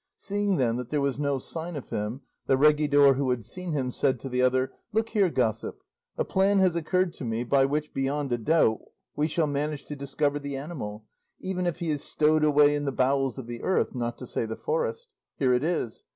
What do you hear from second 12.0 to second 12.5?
stowed